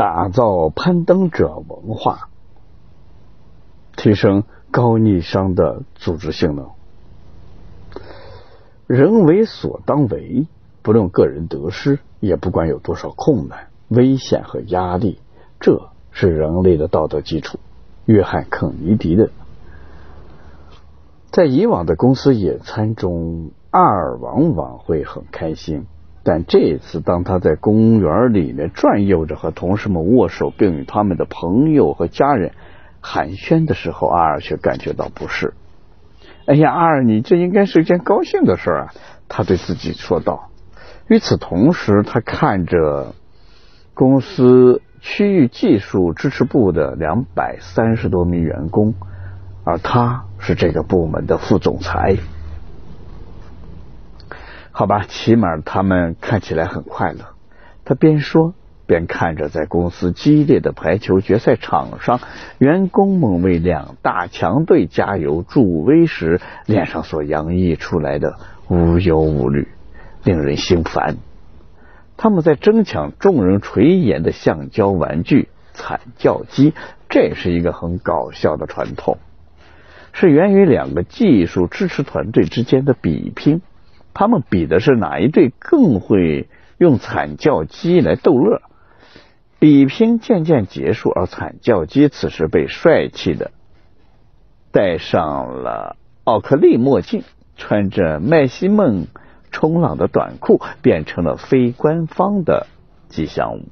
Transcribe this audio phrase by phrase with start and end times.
[0.00, 2.30] 打造攀登者文化，
[3.98, 6.70] 提升高逆商的组织性能。
[8.86, 10.46] 人为所当为，
[10.80, 15.20] 不论个人得失，也不管有多少困难、危险和压力，
[15.60, 17.58] 这是人类的道德基础。
[18.06, 19.28] 约翰·肯尼迪的，
[21.30, 25.84] 在以往的公司野餐中，阿尔往往会很开心。
[26.32, 32.52] 但这次，当他在公园里面转悠着，和同事们握手，并与他们的朋友和家人
[33.00, 35.54] 寒暄的时候，阿尔却感觉到不适。
[36.46, 38.94] 哎呀，阿尔，你这应该是一件高兴的事啊！
[39.26, 40.50] 他对自己说道。
[41.08, 43.16] 与此同时，他看着
[43.92, 48.94] 公司区域技术支持部的两百三十多名员工，
[49.64, 52.18] 而他是这个部门的副总裁。
[54.80, 57.18] 好吧，起码他们看起来很快乐。
[57.84, 58.54] 他边说
[58.86, 62.18] 边看着在公司激烈的排球决赛场上，
[62.56, 68.36] 员工们为两大强队加油助威时脸上所洋溢出来的
[68.68, 69.68] 无忧无虑，
[70.24, 71.18] 令人心烦。
[72.16, 76.72] 他们在争抢众人垂涎的橡胶玩具惨叫机，
[77.10, 79.18] 这是一个很搞笑的传统，
[80.14, 83.60] 是源于两个技术支持团队之间的比拼。
[84.14, 88.62] 他们比的是哪一队更会用惨叫鸡来逗乐。
[89.58, 93.50] 比拼渐渐结束，而惨叫鸡此时被帅气的
[94.72, 97.24] 戴上了奥克利墨镜，
[97.56, 99.06] 穿着麦西梦
[99.50, 102.68] 冲浪的短裤，变成了非官方的
[103.08, 103.68] 吉祥物，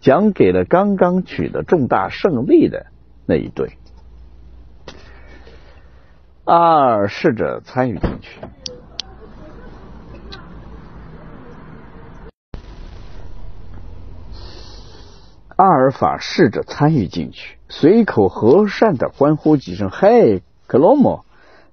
[0.00, 2.86] 奖给了刚刚取得重大胜利的
[3.26, 3.76] 那一队。
[6.44, 8.40] 阿尔试着参与进去。
[15.56, 21.20] 阿尔法试着参与进去，随口和善的欢呼几声：“嘿，克罗姆，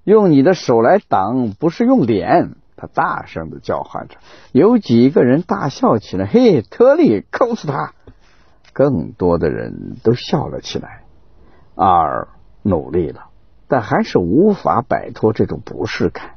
[0.04, 4.16] 用你的手来挡，不是用脸！”他大声的叫唤着。
[4.52, 7.92] 有几个人大笑起来：“嘿，特利，扣死他！”
[8.72, 11.02] 更多的人都笑了起来。
[11.74, 12.28] 阿尔
[12.62, 13.26] 努力了，
[13.68, 16.33] 但还是无法摆脱这种不适感。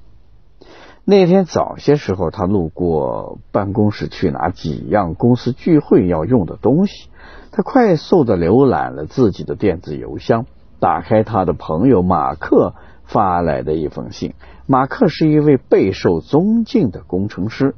[1.09, 7.07] 那天早些时候，他路过办公室去拿几样公司聚会要用的东西。
[7.53, 10.45] 他快速的浏览了自己的电子邮箱，
[10.81, 12.73] 打开他的朋友马克
[13.05, 14.33] 发来的一封信。
[14.65, 17.73] 马克是一位备受尊敬的工程师，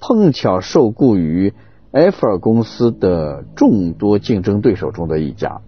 [0.00, 1.54] 碰巧受雇于
[1.92, 5.60] 埃菲尔公司的众多竞争对手中的一家。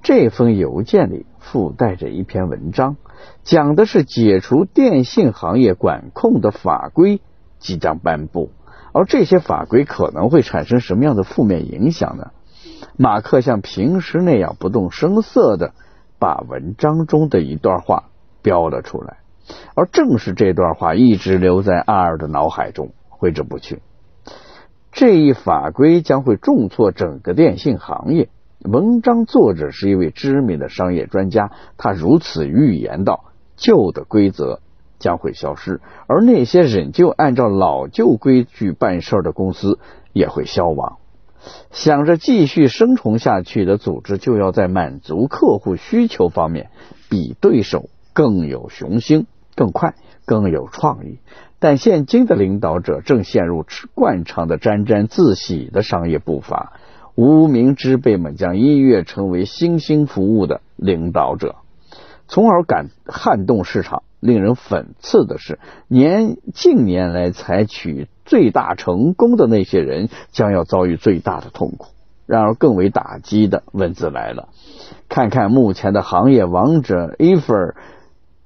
[0.00, 2.96] 这封邮件里附带着一篇文章。
[3.42, 7.20] 讲的是解除电信行业管控的法规
[7.58, 8.50] 即将颁布，
[8.92, 12.30] 而这些法规可能会产生什么样的负面影响呢？
[12.96, 15.72] 马克像平时那样不动声色的
[16.18, 18.04] 把文章中的一段话
[18.42, 19.18] 标了出来，
[19.74, 23.82] 而正是这段话一直留在阿尔的脑海中挥之不去。
[24.92, 28.28] 这一法规将会重挫整个电信行业。
[28.64, 33.26] 文章作者是一位知名的商业专家，他如此预言道
[33.56, 34.60] ：“旧的规则
[34.98, 39.78] 将会消失，而那些仍旧按照老旧规矩办事的公司
[40.12, 40.98] 也会消亡。
[41.70, 46.70] 想着继续生存下去的组织，就要在满足客户需求方面
[47.08, 49.94] 比对手更有雄心、更快、
[50.26, 51.20] 更有创意。
[51.60, 53.64] 但现今的领导者正陷入
[53.94, 56.72] 惯常的沾沾自喜的商业步伐。”
[57.18, 61.56] 无名之辈们将一跃成为新兴服务的领导者，
[62.28, 64.04] 从而敢撼动市场。
[64.20, 65.58] 令人讽刺的是，
[65.88, 71.88] 年近年来采取最大成功的那些人，将要遭遇最大的痛苦。
[72.26, 74.50] 然而，更为打击的文字来了：
[75.08, 77.74] 看看目前的行业王者埃菲尔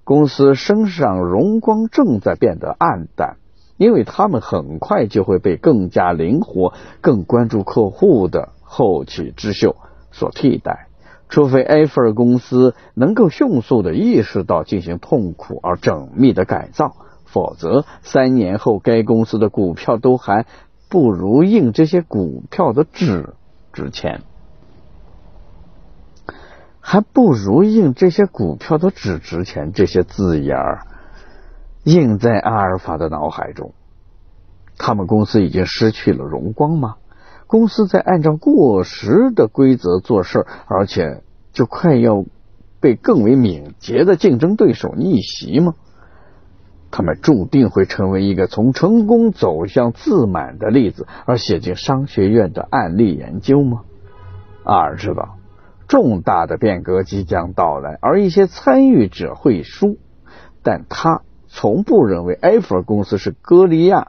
[0.03, 3.37] 公司身上荣光正在变得暗淡，
[3.77, 8.49] 因为他们很快就会被更加灵活、更关注客户的。
[8.75, 9.77] 后起之秀
[10.13, 10.89] 所替代，
[11.29, 16.97] 除非埃菲尔公司能够迅速的意识到进行痛苦而缜密的改造，
[17.27, 20.47] 否则三年后该公司的股票都还
[20.89, 23.35] 不如印这些股票的纸
[23.75, 24.23] 值钱，
[26.81, 29.73] 还不如印这些股票的纸值钱。
[29.75, 30.87] 这些字眼儿
[31.85, 33.75] 印在阿尔法的脑海中，
[34.79, 36.97] 他们公司已经失去了荣光吗？
[37.53, 41.23] 公司在按照过时的规则做事，而且
[41.53, 42.25] 就快要
[42.81, 45.75] 被更为敏捷的竞争对手逆袭吗？
[46.91, 53.83] 他们注定会成为一个从成功走向自满的例子，而写进商学院的案例研究吗？
[54.65, 55.37] 阿尔知道，
[55.89, 59.99] 重大的变革即将到来，而一些参与者会输，
[60.63, 64.09] 但他从不认为埃弗尔公司是歌利亚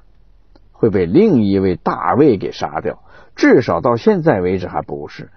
[0.71, 2.99] 会被另一位大卫给杀掉，
[3.35, 5.29] 至少到现在为止还不是。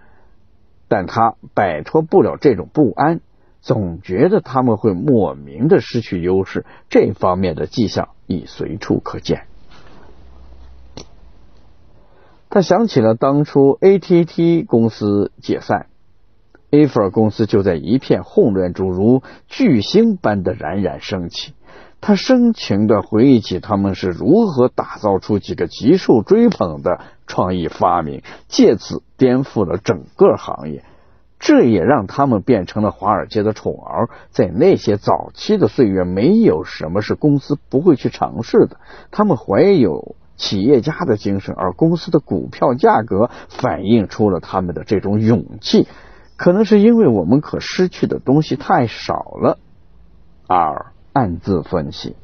[0.88, 3.20] 但他摆脱不了这种不安，
[3.60, 9.46] 总觉得他们会莫名的失去优势，这方面的迹象已随处可见。
[12.48, 15.86] 他想起了当初 ATT 公司解散
[16.70, 21.54] ，A 弗尔公司就在一片混乱中如巨星般的冉冉升起。
[22.00, 30.84] 他深情的回忆起他们是如何打造出几个极受追捧的创意发明，借此颠覆了整个行业。
[31.38, 34.08] 这也让他们变成了华尔街的宠儿。
[34.30, 38.78] 在那些早期的岁月，没有什么是公司不会去尝试的。
[39.10, 45.86] 他们怀有企业家的精神，而公司的股票价格反映出了他们的这种勇气。
[46.36, 49.58] 可能是因为我们可失去的东西太少了。
[50.46, 50.92] 二。
[51.16, 52.14] 暗自分析，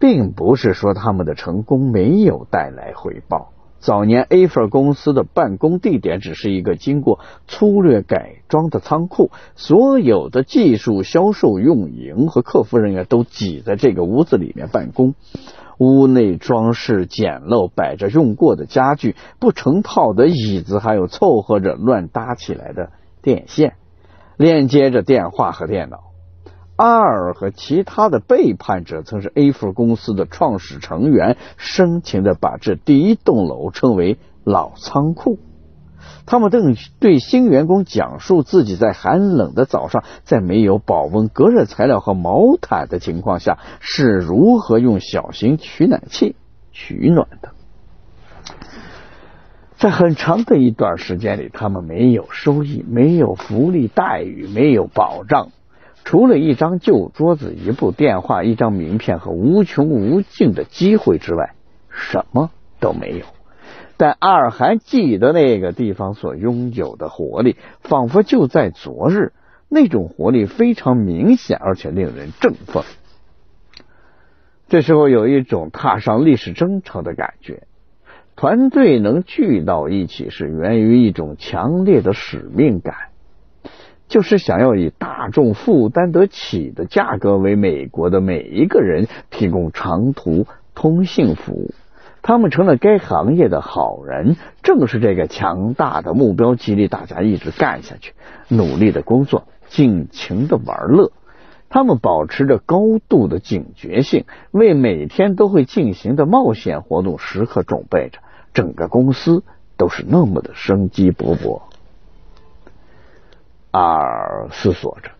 [0.00, 3.52] 并不是说他们的成功没有带来回报。
[3.78, 15.14] 早年 A 弗公司的办公地点只是一个经过粗略改装的仓库，所有的技术、销售、运营和客服人员都挤在这个屋子里面办公。
[15.78, 22.90] 屋内装饰简陋，摆着用过的家具、不成套的椅子，还有凑合着乱搭起来的
[23.22, 23.74] 电线，
[24.36, 26.13] 连接着电话和电脑。
[26.76, 35.38] 阿尔和其他的背叛者曾是 A 弗公司的创始成员，深情的把这第一栋楼称为“老仓库”。
[36.26, 46.34] 他们正对新员工讲述自己在寒冷的早上，在没有保温、隔热材料和毛毯的情况下，是如何用小型取暖器
[46.72, 47.50] 取暖的。
[49.76, 55.50] 在很长的一段时间里，他们没有收益，没有福利待遇，没有保障。
[56.04, 61.54] 除了一张旧桌子、一部电话、一张名片和无穷无尽的机会之外，
[61.88, 63.24] 什么都没有。
[63.96, 69.32] 但阿尔还记得那个地方所拥有的活力，仿佛就在昨日。
[69.68, 72.84] 那种活力非常明显，而且令人振奋。
[74.68, 77.66] 这时候有一种踏上历史征程的感觉。
[78.36, 82.94] 团队能聚到一起，是源于一种强烈的使命感。
[84.14, 91.74] 就是想要以大众负担得起的价格，为美国的每一个人提供长途通信服务。
[92.22, 94.36] 他们成了该行业的好人。
[94.62, 98.12] 正是这个强大的目标，激励大家一直干下去，
[98.46, 101.10] 努力的工作，尽情的玩乐。
[101.68, 108.20] 他们保持着高度的警觉性，为每天都会进行的冒险活动时刻准备着。
[108.52, 109.42] 整个公司
[109.76, 111.62] 都是那么的生机勃勃。
[113.74, 115.10] 阿尔思索着，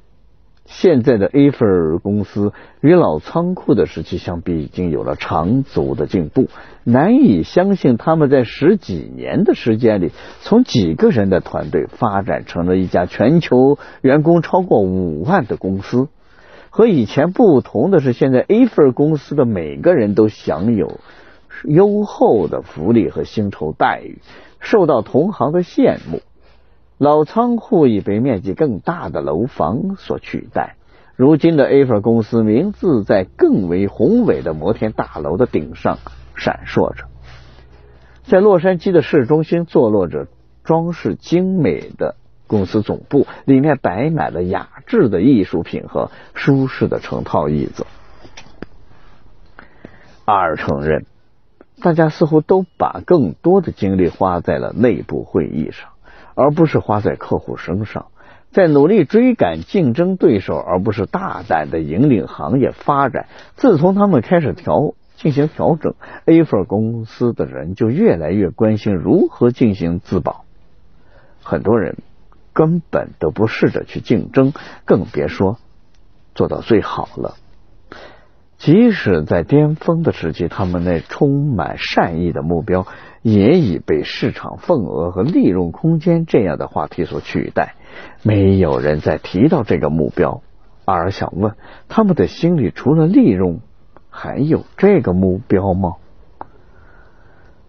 [0.64, 6.46] 现在的 A 弗尔公司与老仓库的时期相比，已经有了长足的进步。
[6.84, 16.06] 难以相信，他们在十几年的时间里，从几个人的团队发展成了一家全球员工超过五万的公司。
[16.70, 21.00] 和以前不同的是，现在 A 弗尔公司的每个人都享有
[21.64, 24.20] 优厚的福利和薪酬待遇，
[24.60, 26.20] 受到同行的羡慕。
[26.98, 30.76] 老仓库已被面积更大的楼房所取代。
[31.16, 35.98] 如今的 A 弗公司名字在更为宏伟的摩天大楼的顶上
[36.34, 37.04] 闪烁着。
[38.24, 40.28] 在洛杉矶的市中心坐落着
[40.64, 47.86] 装饰精美的公司总部，里面摆满了雅致的艺术品和舒适的成套椅子。
[50.24, 51.06] 阿尔承认，
[51.82, 55.90] 大家似乎都把更多的精力花在了内部会议上。
[56.34, 58.06] 而不是花在客户身上，
[58.50, 63.26] 在努力追赶竞争对手，而不是大胆的引领行业发展。
[63.56, 70.44] 自从他们开始调进行调整，A 弗公司的人就越来越关心如何进行自保。
[71.42, 71.98] 很多人
[72.52, 74.52] 根本都不试着去竞争，
[74.84, 75.58] 更别说
[76.34, 77.36] 做到最好了。
[78.56, 82.86] 即使在巅峰的时期，他们那充满善意的目标
[83.20, 87.74] 也已被市场份额和利润空间这样的话题所取代。
[88.22, 90.42] 没有人再提到这个目标。
[90.86, 91.54] 阿尔想问：
[91.88, 93.60] 他们的心里除了利润，
[94.08, 95.94] 还有这个目标吗？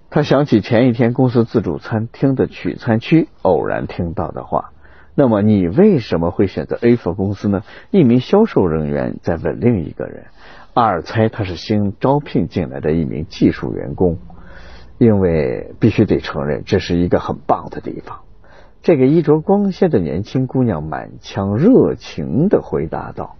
[0.09, 4.71] 他想起前一天公司自助餐厅的取餐区偶然听到的话。
[5.13, 7.63] 那么，你为什么会选择 A 福公司呢？
[7.89, 10.25] 一名销售人员在问另一个人。
[10.75, 14.17] 阿尔猜他是新招聘进来的一名技术员工，
[14.97, 18.19] 因为必须得承认这是一个很棒的地方。
[18.81, 23.37] 这个衣着光鲜的年轻姑娘满腔热情的回答道：“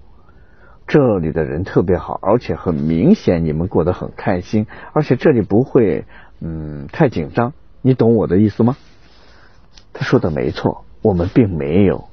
[0.87, 6.05] 这里的人特别好，而且很明显你们过得很开心，而且这里不会
[6.39, 7.51] 嗯太紧张，
[7.81, 8.77] 你懂我的意思吗？”
[9.91, 12.05] 他说的没错，我们并没有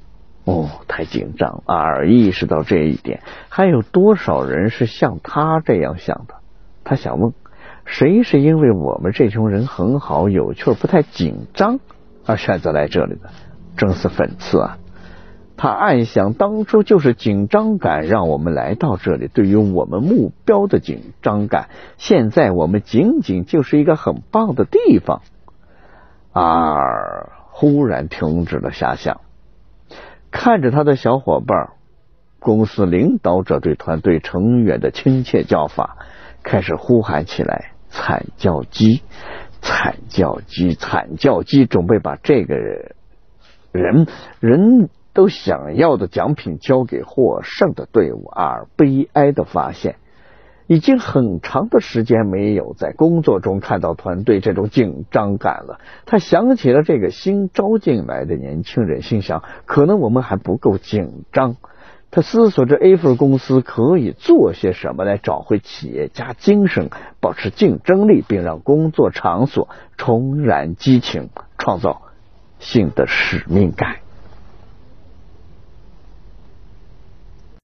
[0.45, 1.63] 哦太紧张。
[1.65, 6.35] 阿尔意识到这一点，还有多少人是像他这样想的？
[6.83, 7.33] 他想问：
[7.85, 11.79] 谁是因为我们这群人很好、有趣、不太紧张？
[12.25, 13.29] 而选择来这里的，
[13.75, 14.77] 真是讽刺啊！
[15.55, 21.69] 他暗想，当初就是紧张感让我们来到这里，对于我们目标的紧张感。
[21.97, 25.21] 现在我们仅仅就是一个很棒的地方。
[26.31, 29.21] 阿尔忽然停止了遐想，
[30.33, 31.69] 看着他的小伙伴，
[32.39, 35.95] 公司领导者对团队成员的亲切叫法，
[36.41, 39.03] 开始呼喊起来：“惨叫鸡！”
[39.61, 42.55] 惨叫鸡，惨叫鸡，准备把这个
[43.71, 44.07] 人
[44.41, 48.25] 人都想要的奖品交给获胜的队伍。
[48.25, 49.97] 而悲哀的发现，
[50.67, 55.79] 已经很长的时间没有在工作中看到团队这种紧张感了。
[56.05, 61.57] 他想起了这个新招进来的年轻人，心想：可能我们还不够紧张。
[62.11, 69.67] 他思索着 A 份公司可以做些什么来找回企业家精神，保持竞争力，并让工作场所
[69.97, 72.03] 重燃激情，创造
[72.59, 74.02] 新的使命感。